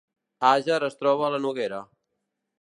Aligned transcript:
Àger 0.51 0.77
es 0.87 0.97
troba 1.01 1.27
a 1.27 1.31
la 1.35 1.41
Noguera 1.45 1.83